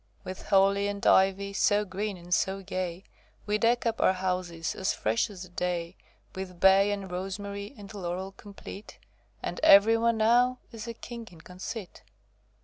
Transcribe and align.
With 0.23 0.47
holly 0.47 0.87
and 0.87 1.05
ivy 1.05 1.53
So 1.53 1.85
green 1.85 2.17
and 2.17 2.33
so 2.33 2.63
gay, 2.63 3.03
We 3.45 3.59
deck 3.59 3.85
up 3.85 4.01
our 4.01 4.13
houses 4.13 4.73
As 4.73 4.93
fresh 4.93 5.29
as 5.29 5.43
the 5.43 5.49
day; 5.49 5.95
With 6.33 6.59
bay 6.59 6.89
and 6.91 7.11
rosemary 7.11 7.75
And 7.77 7.93
laurel 7.93 8.31
complete; 8.31 8.97
And 9.43 9.59
every 9.61 9.97
one 9.97 10.17
now 10.17 10.57
Is 10.71 10.87
a 10.87 10.95
king 10.95 11.27
in 11.31 11.41
conceit. 11.41 12.01